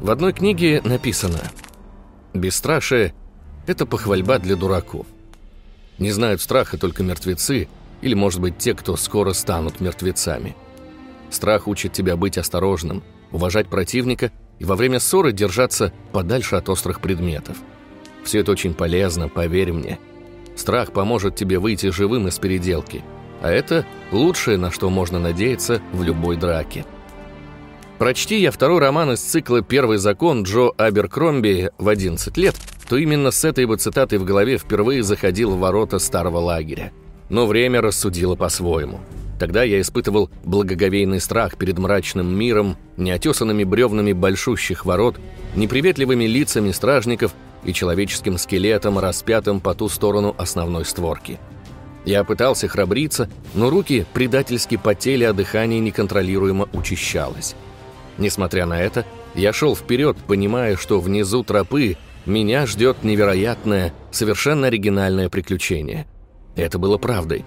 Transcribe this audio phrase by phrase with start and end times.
[0.00, 1.40] В одной книге написано
[2.34, 3.14] «Бесстрашие—
[3.66, 5.06] это похвальба для дураков.
[5.98, 7.66] Не знают страха только мертвецы
[8.02, 10.54] или, может быть, те, кто скоро станут мертвецами.
[11.30, 17.00] Страх учит тебя быть осторожным, уважать противника и во время ссоры держаться подальше от острых
[17.00, 17.56] предметов.
[18.22, 19.98] Все это очень полезно, поверь мне.
[20.56, 23.02] Страх поможет тебе выйти живым из переделки,
[23.40, 26.84] а это лучшее, на что можно надеяться в любой драке.
[27.98, 32.54] Прочти я второй роман из цикла «Первый закон» Джо Аберкромби в 11 лет,
[32.90, 36.92] то именно с этой бы цитатой в голове впервые заходил в ворота старого лагеря.
[37.30, 39.00] Но время рассудило по-своему.
[39.38, 45.16] Тогда я испытывал благоговейный страх перед мрачным миром, неотесанными бревнами большущих ворот,
[45.54, 47.32] неприветливыми лицами стражников
[47.64, 51.38] и человеческим скелетом, распятым по ту сторону основной створки.
[52.04, 57.56] Я пытался храбриться, но руки предательски потели, а дыхание неконтролируемо учащалось.
[58.18, 65.28] Несмотря на это, я шел вперед, понимая, что внизу тропы меня ждет невероятное, совершенно оригинальное
[65.28, 66.06] приключение.
[66.56, 67.44] Это было правдой.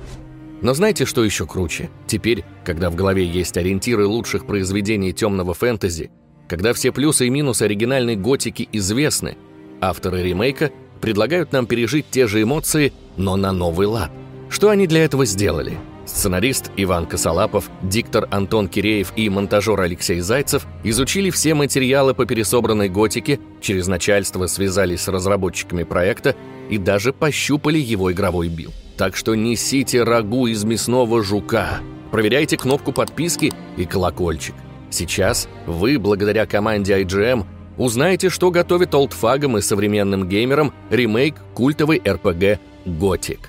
[0.62, 1.90] Но знаете, что еще круче?
[2.06, 6.12] Теперь, когда в голове есть ориентиры лучших произведений темного фэнтези,
[6.48, 9.38] когда все плюсы и минусы оригинальной готики известны,
[9.82, 14.12] авторы ремейка предлагают нам пережить те же эмоции, но на новый лад.
[14.50, 15.78] Что они для этого сделали?
[16.10, 22.90] Сценарист Иван Косолапов, диктор Антон Киреев и монтажер Алексей Зайцев изучили все материалы по пересобранной
[22.90, 26.36] Готике, через начальство связались с разработчиками проекта
[26.68, 28.74] и даже пощупали его игровой билд.
[28.98, 31.80] Так что несите рагу из мясного жука,
[32.12, 34.56] проверяйте кнопку подписки и колокольчик.
[34.90, 37.46] Сейчас вы, благодаря команде IGM,
[37.78, 43.42] узнаете, что готовит олдфагам и современным геймерам ремейк культовой RPG Gothic.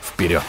[0.00, 0.44] Вперед!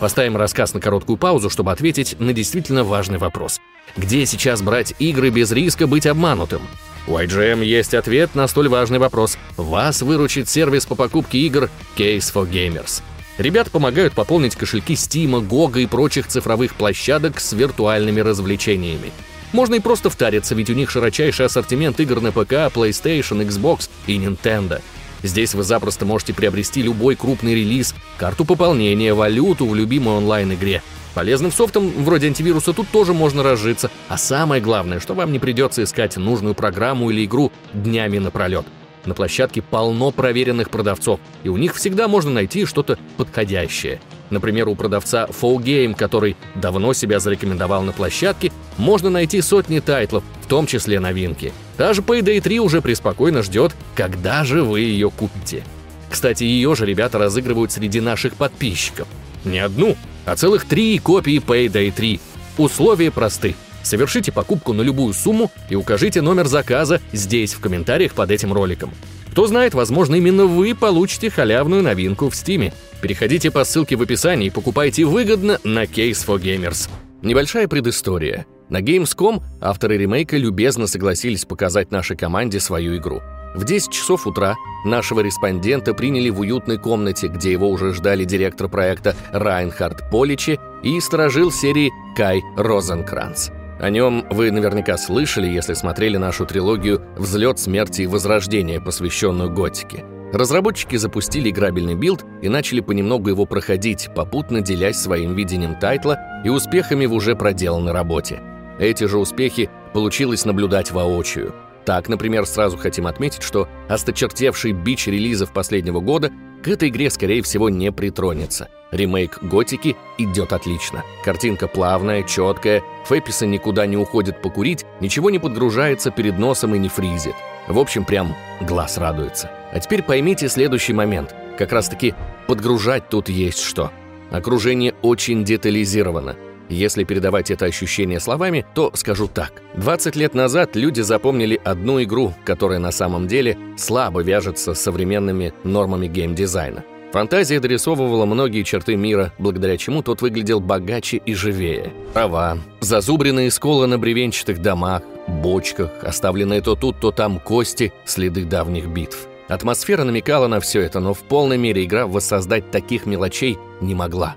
[0.00, 3.60] Поставим рассказ на короткую паузу, чтобы ответить на действительно важный вопрос.
[3.96, 6.62] Где сейчас брать игры без риска быть обманутым?
[7.08, 9.38] У IGM есть ответ на столь важный вопрос.
[9.56, 13.02] Вас выручит сервис по покупке игр Case for Gamers.
[13.38, 19.10] Ребята помогают пополнить кошельки Steam, GOG и прочих цифровых площадок с виртуальными развлечениями.
[19.52, 24.16] Можно и просто втариться, ведь у них широчайший ассортимент игр на ПК, PlayStation, Xbox и
[24.18, 24.80] Nintendo–
[25.22, 30.82] Здесь вы запросто можете приобрести любой крупный релиз, карту пополнения, валюту в любимой онлайн-игре.
[31.14, 33.90] Полезным софтом вроде антивируса тут тоже можно разжиться.
[34.08, 38.66] А самое главное, что вам не придется искать нужную программу или игру днями напролет.
[39.04, 44.00] На площадке полно проверенных продавцов, и у них всегда можно найти что-то подходящее.
[44.30, 50.46] Например, у продавца Game, который давно себя зарекомендовал на площадке, можно найти сотни тайтлов, в
[50.46, 51.52] том числе новинки.
[51.76, 55.62] Та же Payday 3 уже преспокойно ждет, когда же вы ее купите.
[56.10, 59.06] Кстати, ее же ребята разыгрывают среди наших подписчиков.
[59.44, 59.96] Не одну,
[60.26, 62.20] а целых три копии Payday 3.
[62.58, 63.54] Условия просты.
[63.82, 68.92] Совершите покупку на любую сумму и укажите номер заказа здесь, в комментариях под этим роликом.
[69.30, 72.74] Кто знает, возможно, именно вы получите халявную новинку в Стиме.
[73.00, 76.88] Переходите по ссылке в описании и покупайте выгодно на Case for Gamers.
[77.22, 78.46] Небольшая предыстория.
[78.68, 83.22] На Gamescom авторы ремейка любезно согласились показать нашей команде свою игру.
[83.54, 88.68] В 10 часов утра нашего респондента приняли в уютной комнате, где его уже ждали директор
[88.68, 93.50] проекта Райнхард Поличи и старожил серии Кай Розенкранц.
[93.80, 100.04] О нем вы наверняка слышали, если смотрели нашу трилогию «Взлет, смерть и возрождение», посвященную готике.
[100.32, 106.50] Разработчики запустили играбельный билд и начали понемногу его проходить, попутно делясь своим видением тайтла и
[106.50, 108.42] успехами в уже проделанной работе.
[108.78, 111.54] Эти же успехи получилось наблюдать воочию.
[111.86, 116.30] Так, например, сразу хотим отметить, что осточертевший бич релизов последнего года
[116.62, 118.68] к этой игре, скорее всего, не притронется.
[118.90, 121.04] Ремейк «Готики» идет отлично.
[121.24, 126.88] Картинка плавная, четкая, Фэписа никуда не уходит покурить, ничего не подгружается перед носом и не
[126.88, 127.34] фризит.
[127.66, 129.50] В общем, прям глаз радуется.
[129.72, 131.34] А теперь поймите следующий момент.
[131.58, 132.14] Как раз-таки
[132.46, 133.90] подгружать тут есть что.
[134.30, 136.36] Окружение очень детализировано.
[136.68, 139.62] Если передавать это ощущение словами, то скажу так.
[139.76, 145.54] 20 лет назад люди запомнили одну игру, которая на самом деле слабо вяжется с современными
[145.64, 146.84] нормами геймдизайна.
[147.12, 151.94] Фантазия дорисовывала многие черты мира, благодаря чему тот выглядел богаче и живее.
[152.12, 158.88] Трава, зазубренные сколы на бревенчатых домах, бочках, оставленные то тут, то там кости, следы давних
[158.88, 159.26] битв.
[159.48, 164.36] Атмосфера намекала на все это, но в полной мере игра воссоздать таких мелочей не могла.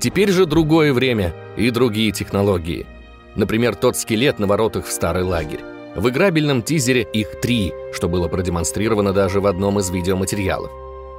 [0.00, 2.86] Теперь же другое время и другие технологии.
[3.34, 5.60] Например, тот скелет на воротах в старый лагерь.
[5.94, 10.70] В играбельном тизере их три, что было продемонстрировано даже в одном из видеоматериалов.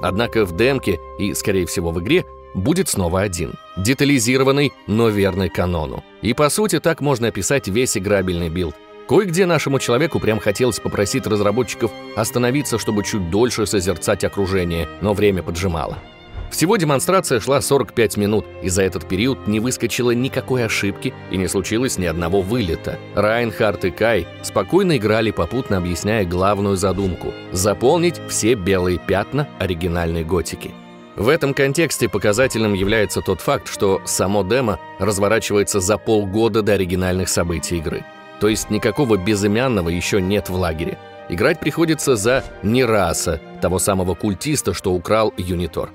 [0.02, 2.24] Однако в демке и, скорее всего, в игре
[2.54, 3.54] будет снова один.
[3.76, 6.04] Детализированный, но верный канону.
[6.22, 8.74] И по сути так можно описать весь играбельный билд.
[9.08, 15.42] Кое-где нашему человеку прям хотелось попросить разработчиков остановиться, чтобы чуть дольше созерцать окружение, но время
[15.42, 15.96] поджимало.
[16.50, 21.48] Всего демонстрация шла 45 минут, и за этот период не выскочило никакой ошибки и не
[21.48, 22.98] случилось ни одного вылета.
[23.14, 30.70] Райнхард и Кай спокойно играли, попутно объясняя главную задумку– заполнить все белые пятна оригинальной готики.
[31.16, 37.28] В этом контексте показательным является тот факт, что само демо разворачивается за полгода до оригинальных
[37.28, 38.04] событий игры.
[38.40, 40.98] То есть никакого безымянного еще нет в лагере.
[41.28, 45.90] Играть приходится за Нераса, того самого культиста, что украл Юнитор.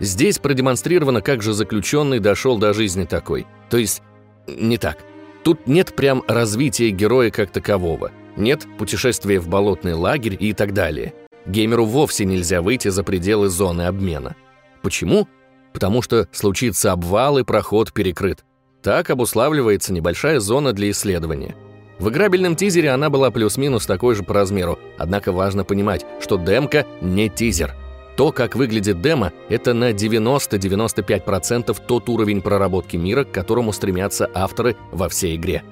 [0.00, 3.46] Здесь продемонстрировано, как же заключенный дошел до жизни такой.
[3.70, 4.02] То есть,
[4.46, 4.98] не так.
[5.42, 8.10] Тут нет прям развития героя как такового.
[8.36, 11.14] Нет путешествия в болотный лагерь и так далее.
[11.46, 14.34] Геймеру вовсе нельзя выйти за пределы зоны обмена.
[14.82, 15.28] Почему?
[15.72, 18.44] Потому что случится обвал и проход перекрыт.
[18.82, 21.54] Так обуславливается небольшая зона для исследования.
[21.98, 26.86] В играбельном тизере она была плюс-минус такой же по размеру, однако важно понимать, что демка
[27.00, 27.74] не тизер–
[28.16, 34.76] то, как выглядит демо, это на 90-95% тот уровень проработки мира, к которому стремятся авторы
[34.90, 35.62] во всей игре.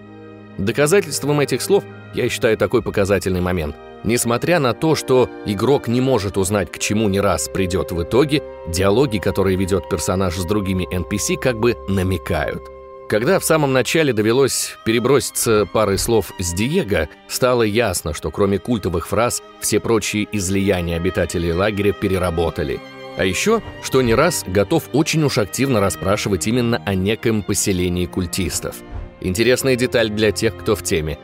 [0.59, 1.85] Доказательством этих слов
[2.15, 3.75] я считаю такой показательный момент.
[4.05, 8.43] Несмотря на то, что игрок не может узнать, к чему не раз придет в итоге,
[8.69, 12.74] диалоги, которые ведет персонаж с другими NPC, как бы намекают.
[13.15, 19.07] Когда в самом начале довелось переброситься парой слов с Диего, стало ясно, что кроме культовых
[19.07, 22.81] фраз, все прочие излияния обитателей лагеря переработали.
[23.17, 28.75] А еще, что не раз готов очень уж активно расспрашивать именно о неком поселении культистов.
[29.21, 31.17] Интересная деталь для тех, кто в теме.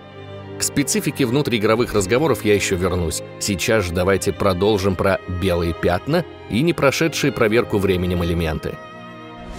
[0.60, 3.20] К специфике внутриигровых разговоров я еще вернусь.
[3.40, 8.76] Сейчас же давайте продолжим про белые пятна и не прошедшие проверку временем элементы.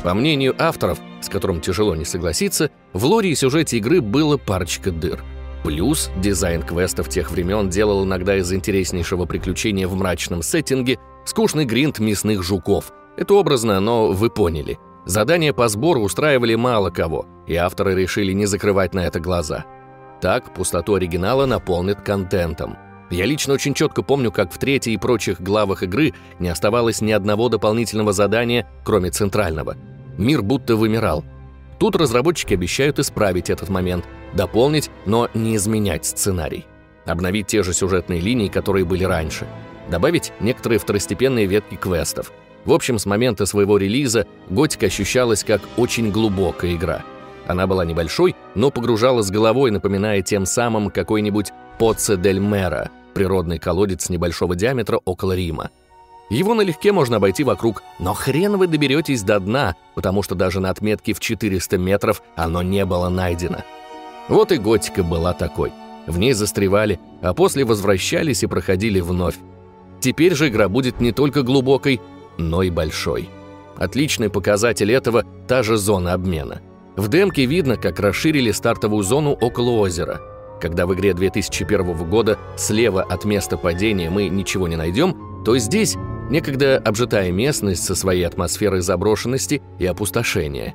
[0.04, 4.92] По мнению авторов, с которым тяжело не согласиться, в лоре и сюжете игры было парочка
[4.92, 5.24] дыр.
[5.64, 12.00] Плюс дизайн квестов тех времен делал иногда из интереснейшего приключения в мрачном сеттинге скучный гринд
[12.00, 12.92] мясных жуков.
[13.16, 14.80] Это образно, но вы поняли.
[15.06, 19.66] Задания по сбору устраивали мало кого, и авторы решили не закрывать на это глаза.
[20.20, 22.76] Так пустоту оригинала наполнит контентом.
[23.12, 27.12] Я лично очень четко помню, как в третьей и прочих главах игры не оставалось ни
[27.12, 29.76] одного дополнительного задания, кроме центрального–
[30.18, 31.24] Мир будто вымирал.
[31.80, 36.66] Тут разработчики обещают исправить этот момент, дополнить, но не изменять сценарий.
[37.06, 39.48] Обновить те же сюжетные линии, которые были раньше.
[39.90, 42.32] Добавить некоторые второстепенные ветки квестов.
[42.66, 47.04] В общем, с момента своего релиза Готика ощущалась как очень глубокая игра.
[47.48, 53.58] Она была небольшой, но погружала с головой, напоминая тем самым какой-нибудь Поце дель Мера, природный
[53.58, 55.72] колодец небольшого диаметра около Рима.
[56.32, 60.70] Его налегке можно обойти вокруг, но хрен вы доберетесь до дна, потому что даже на
[60.70, 63.64] отметке в 400 метров оно не было найдено.
[64.30, 65.74] Вот и готика была такой.
[66.08, 69.36] В ней застревали, а после возвращались и проходили вновь.
[70.00, 72.00] Теперь же игра будет не только глубокой,
[72.38, 73.30] но и большой.
[73.76, 76.62] Отличный показатель этого– та же зона обмена.
[76.96, 80.22] В демке видно, как расширили стартовую зону около озера.
[80.62, 85.98] Когда в игре 2001 года слева от места падения мы ничего не найдем, то здесь
[86.32, 90.74] некогда обжитая местность со своей атмосферой заброшенности и опустошения.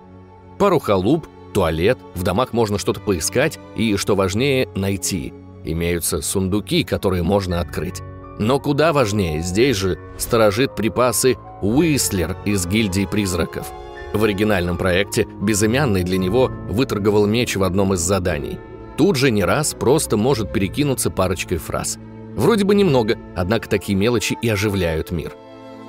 [0.59, 5.33] Пару халуп, туалет, в домах можно что-то поискать и, что важнее, найти.
[5.65, 8.03] Имеются сундуки, которые можно открыть.
[8.39, 13.67] Но куда важнее, здесь же сторожит припасы Уислер из гильдии призраков.
[14.13, 18.59] В оригинальном проекте безымянный для него выторговал меч в одном из заданий.
[18.99, 21.99] Тут же не раз просто может перекинуться парочкой фраз.
[22.35, 25.33] Вроде бы немного, однако такие мелочи и оживляют мир.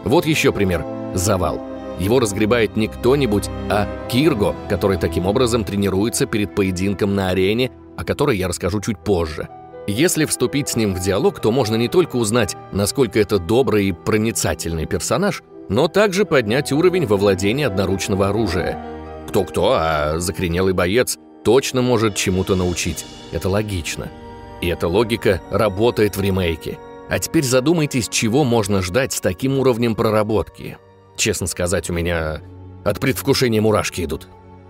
[0.03, 0.85] Вот еще пример.
[1.13, 1.61] Завал.
[1.99, 8.03] Его разгребает не кто-нибудь, а Кирго, который таким образом тренируется перед поединком на арене, о
[8.03, 9.49] которой я расскажу чуть позже.
[9.87, 13.93] Если вступить с ним в диалог, то можно не только узнать, насколько это добрый и
[13.93, 18.77] проницательный персонаж, но также поднять уровень во владении одноручного оружия.
[19.29, 23.05] Кто-кто, а закоренелый боец точно может чему-то научить.
[23.31, 24.09] Это логично.
[24.61, 26.77] И эта логика работает в ремейке–
[27.09, 30.77] а теперь задумайтесь, чего можно ждать с таким уровнем проработки.
[31.15, 32.41] Честно сказать, у меня
[32.83, 34.27] от предвкушения мурашки идут.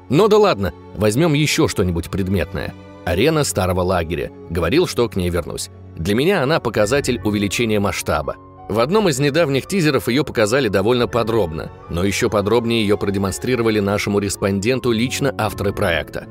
[0.10, 2.74] Но да ладно, возьмем еще что-нибудь предметное.
[3.06, 4.32] Арена старого лагеря.
[4.50, 5.70] Говорил, что к ней вернусь.
[5.96, 8.36] Для меня она показатель увеличения масштаба.
[8.70, 14.20] В одном из недавних тизеров ее показали довольно подробно, но еще подробнее ее продемонстрировали нашему
[14.20, 16.28] респонденту лично авторы проекта.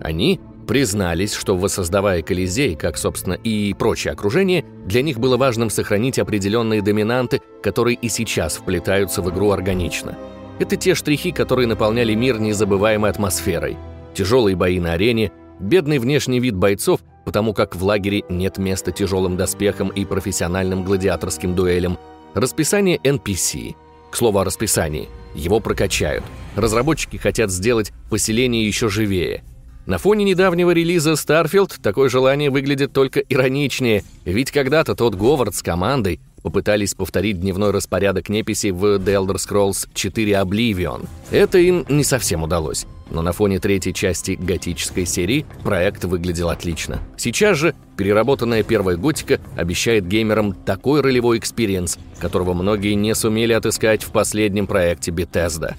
[0.00, 0.40] Они
[0.70, 6.80] признались, что воссоздавая Колизей, как, собственно, и прочее окружение, для них было важным сохранить определенные
[6.80, 10.16] доминанты, которые и сейчас вплетаются в игру органично.
[10.60, 13.78] Это те штрихи, которые наполняли мир незабываемой атмосферой.
[14.14, 19.36] Тяжелые бои на арене, бедный внешний вид бойцов, потому как в лагере нет места тяжелым
[19.36, 21.98] доспехам и профессиональным гладиаторским дуэлям,
[22.34, 23.74] расписание NPC.
[24.12, 25.08] К слову о расписании.
[25.34, 26.22] Его прокачают.
[26.54, 29.42] Разработчики хотят сделать поселение еще живее.
[29.86, 35.62] На фоне недавнего релиза Starfield такое желание выглядит только ироничнее, ведь когда-то тот Говард с
[35.62, 41.08] командой попытались повторить дневной распорядок неписи в The Elder Scrolls 4 Oblivion.
[41.30, 47.00] Это им не совсем удалось, но на фоне третьей части готической серии проект выглядел отлично.
[47.16, 54.02] Сейчас же переработанная первая готика обещает геймерам такой ролевой experience, которого многие не сумели отыскать
[54.02, 55.74] в последнем проекте Bethesda.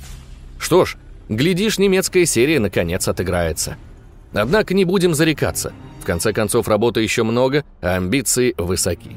[0.59, 0.97] Что ж,
[1.29, 3.77] глядишь, немецкая серия наконец отыграется.
[4.33, 5.73] Однако не будем зарекаться.
[5.99, 9.15] В конце концов, работы еще много, а амбиции высоки.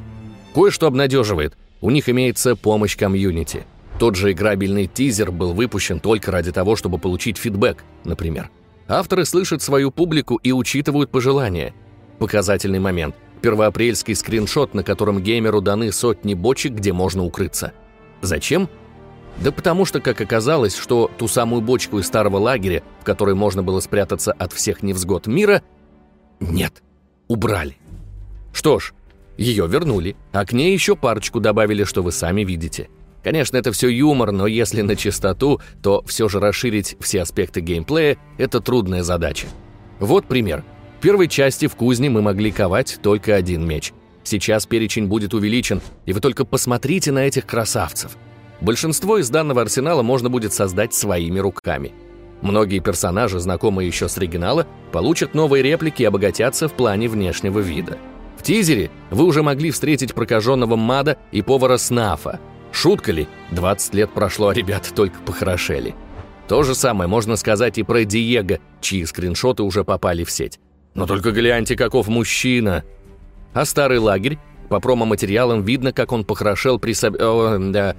[0.55, 1.57] Кое-что обнадеживает.
[1.81, 3.65] У них имеется помощь комьюнити.
[3.99, 8.51] Тот же играбельный тизер был выпущен только ради того, чтобы получить фидбэк, например.
[8.89, 11.75] Авторы слышат свою публику и учитывают пожелания.
[12.19, 13.15] Показательный момент.
[13.41, 17.73] Первоапрельский скриншот, на котором геймеру даны сотни бочек, где можно укрыться.
[18.21, 18.69] Зачем?
[19.41, 23.63] Да потому что, как оказалось, что ту самую бочку из старого лагеря, в которой можно
[23.63, 25.63] было спрятаться от всех невзгод мира,
[26.41, 26.83] нет,
[27.29, 27.77] убрали.
[28.53, 28.95] Что ж,
[29.37, 32.89] ее вернули, а к ней еще парочку добавили, что вы сами видите.
[33.25, 38.19] Конечно, это все юмор, но если на чистоту, то все же расширить все аспекты геймплея–
[38.39, 39.47] это трудная задача.
[39.99, 40.63] Вот пример.
[40.99, 43.93] В первой части в кузне мы могли ковать только один меч.
[44.23, 48.17] Сейчас перечень будет увеличен, и вы только посмотрите на этих красавцев.
[48.65, 51.93] Большинство из данного арсенала можно будет создать своими руками.
[52.43, 57.99] Многие персонажи, знакомые еще с оригинала, получат новые реплики и обогатятся в плане внешнего вида–
[58.45, 62.39] тизере вы уже могли встретить прокаженного Мада и повара Снафа.
[62.71, 63.27] Шутка ли?
[63.51, 65.95] 20 лет прошло, а ребята только похорошели.
[66.47, 70.61] То же самое можно сказать и про Диего, чьи скриншоты уже попали в сеть.
[70.95, 72.85] Но только гляньте, каков мужчина.
[73.55, 74.39] А старый лагерь?
[74.69, 76.93] По промо-материалам видно, как он похорошел при...
[76.93, 77.17] Соб...
[77.21, 77.95] О, да,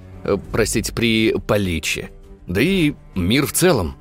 [0.52, 2.10] простите, при Поличе.
[2.46, 3.96] Да и мир в целом.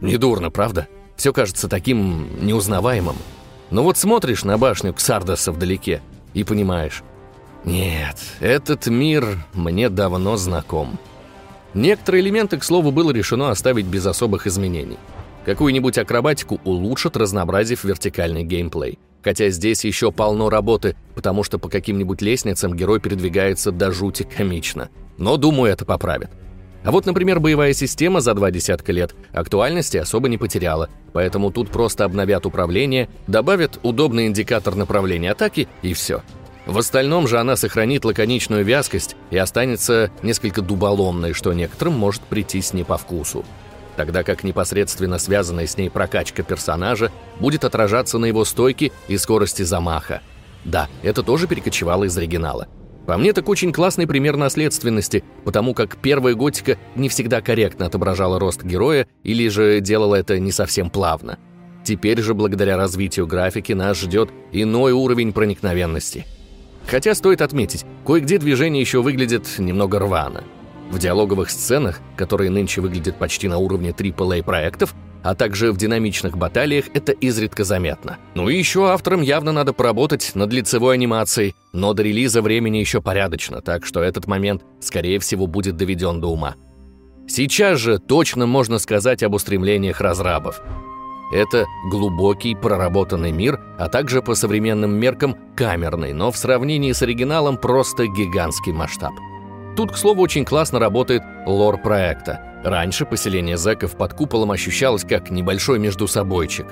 [0.00, 0.88] Недурно, правда?
[1.16, 3.16] Все кажется таким неузнаваемым.
[3.70, 6.02] Но вот смотришь на башню Ксардоса вдалеке
[6.34, 7.02] и понимаешь,
[7.64, 10.98] нет, этот мир мне давно знаком.
[11.72, 14.98] Некоторые элементы, к слову, было решено оставить без особых изменений.
[15.44, 18.98] Какую-нибудь акробатику улучшат, разнообразив вертикальный геймплей.
[19.24, 24.90] Хотя здесь еще полно работы, потому что по каким-нибудь лестницам герой передвигается до жути комично.
[25.16, 26.30] Но, думаю, это поправят.
[26.84, 31.70] А вот, например, боевая система за два десятка лет актуальности особо не потеряла, поэтому тут
[31.70, 36.20] просто обновят управление, добавят удобный индикатор направления атаки и все.
[36.66, 42.74] В остальном же она сохранит лаконичную вязкость и останется несколько дуболомной, что некоторым может прийтись
[42.74, 43.46] не по вкусу.
[43.96, 49.62] Тогда как непосредственно связанная с ней прокачка персонажа будет отражаться на его стойке и скорости
[49.62, 50.20] замаха.
[50.64, 52.68] Да, это тоже перекочевало из оригинала.
[53.06, 58.40] По мне, так очень классный пример наследственности, потому как первая готика не всегда корректно отображала
[58.40, 61.38] рост героя или же делала это не совсем плавно.
[61.84, 66.24] Теперь же, благодаря развитию графики, нас ждет иной уровень проникновенности.
[66.86, 70.44] Хотя стоит отметить, кое-где движение еще выглядит немного рвано.
[70.90, 76.36] В диалоговых сценах, которые нынче выглядят почти на уровне AAA проектов, а также в динамичных
[76.36, 78.18] баталиях это изредка заметно.
[78.34, 83.00] Ну и еще авторам явно надо поработать над лицевой анимацией, но до релиза времени еще
[83.00, 86.56] порядочно, так что этот момент, скорее всего, будет доведен до ума.
[87.26, 90.60] Сейчас же точно можно сказать об устремлениях разрабов.
[91.32, 97.56] Это глубокий, проработанный мир, а также по современным меркам камерный, но в сравнении с оригиналом
[97.56, 99.14] просто гигантский масштаб.
[99.76, 105.30] Тут, к слову, очень классно работает лор проекта– Раньше поселение зэков под куполом ощущалось как
[105.30, 106.66] небольшой междусобойчик.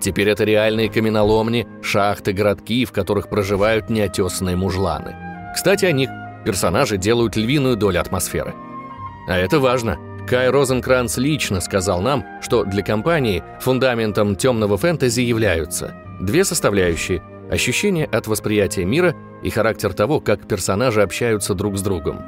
[0.00, 5.14] Теперь это реальные каменоломни, шахты, городки, в которых проживают неотесанные мужланы.
[5.54, 6.10] Кстати, о них
[6.44, 8.54] персонажи делают львиную долю атмосферы.
[9.28, 9.98] А это важно.
[10.28, 18.06] Кай Розенкранц лично сказал нам, что для компании фундаментом темного фэнтези являются две составляющие– ощущение
[18.06, 22.22] от восприятия мира и характер того, как персонажи общаются друг с другом.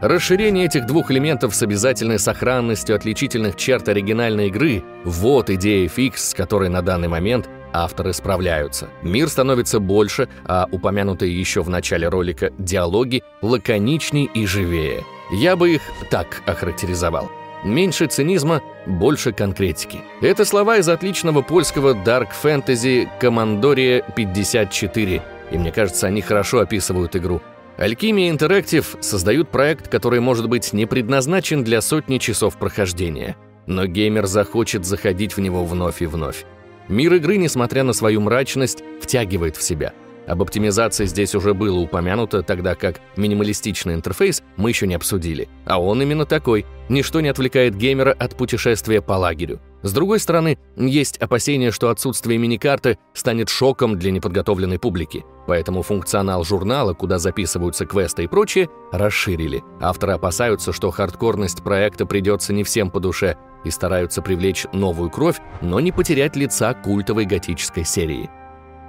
[0.00, 6.34] Расширение этих двух элементов с обязательной сохранностью отличительных черт оригинальной игры– вот идея фикс, с
[6.34, 8.88] которой на данный момент авторы справляются.
[9.02, 15.04] Мир становится больше, а упомянутые еще в начале ролика диалоги лаконичней и живее.
[15.32, 17.30] Я бы их так охарактеризовал.
[17.64, 20.00] Меньше цинизма, больше конкретики.
[20.22, 27.42] Это слова из отличного польского Fantasy Командория 54, и мне кажется, они хорошо описывают игру.
[27.76, 33.36] Alchemia Interactive создают проект, который может быть не предназначен для сотни часов прохождения,
[33.66, 36.44] но геймер захочет заходить в него вновь и вновь.
[36.88, 39.92] Мир игры, несмотря на свою мрачность, втягивает в себя–
[40.30, 45.48] об оптимизации здесь уже было упомянуто, тогда как минималистичный интерфейс мы еще не обсудили.
[45.66, 46.66] А он именно такой.
[46.88, 49.60] Ничто не отвлекает геймера от путешествия по лагерю.
[49.82, 55.24] С другой стороны, есть опасения, что отсутствие миникарты станет шоком для неподготовленной публики.
[55.48, 59.64] Поэтому функционал журнала, куда записываются квесты и прочее, расширили.
[59.80, 65.40] Авторы опасаются, что хардкорность проекта придется не всем по душе и стараются привлечь новую кровь,
[65.60, 68.30] но не потерять лица культовой готической серии.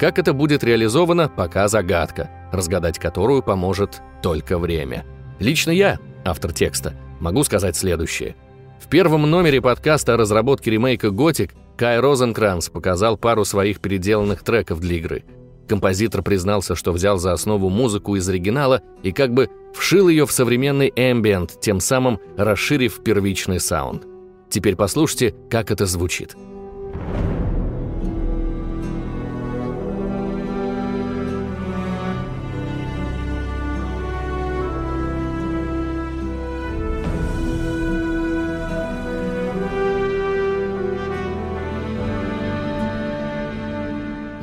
[0.02, 5.06] Как это будет реализовано, пока загадка, разгадать которую поможет только время.
[5.38, 8.36] Лично я, автор текста, могу сказать следующее.
[8.80, 14.80] В первом номере подкаста о разработке ремейка «Готик» Кай Розенкранц показал пару своих переделанных треков
[14.80, 15.24] для игры.
[15.68, 20.32] Композитор признался, что взял за основу музыку из оригинала и как бы вшил ее в
[20.32, 24.08] современный эмбиент, тем самым расширив первичный саунд.
[24.50, 26.36] Теперь послушайте, как это звучит.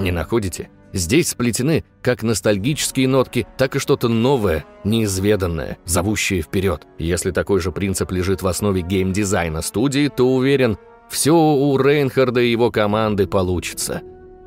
[0.09, 0.71] Не находите?
[0.95, 6.87] Здесь сплетены как ностальгические нотки, так и что-то новое, неизведанное, зовущее вперед.
[6.99, 10.79] Если такой же принцип лежит в основе геймдизайна студии, то уверен,
[11.11, 14.01] все у Рейнхарда и его команды получится.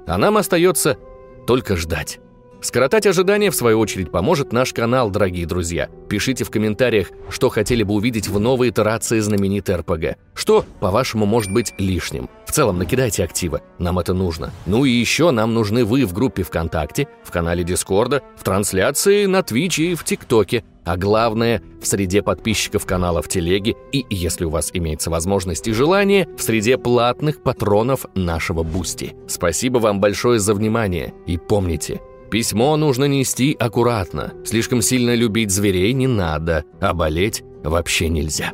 [0.08, 0.98] А нам остается
[1.46, 2.20] только ждать.
[2.62, 5.90] Скоротать ожидания, в свою очередь, поможет наш канал, дорогие друзья.
[6.08, 10.18] Пишите в комментариях, что хотели бы увидеть в новой итерации знаменитой RPG.
[10.36, 12.30] Что, по-вашему, может быть лишним.
[12.46, 14.52] В целом, накидайте актива, нам это нужно.
[14.68, 19.42] Ну и еще нам нужны вы в группе ВКонтакте, в канале Дискорда, в трансляции на
[19.42, 20.64] Твиче и в ТикТоке.
[20.84, 25.74] А главное, в среде подписчиков канала в Телеге и, если у вас имеется возможность и
[25.74, 29.16] желание, в среде платных патронов нашего Бусти.
[29.28, 32.02] Спасибо вам большое за внимание и помните–
[32.32, 34.34] Письмо нужно нести аккуратно.
[34.46, 38.54] Слишком сильно любить зверей не надо, а болеть вообще нельзя.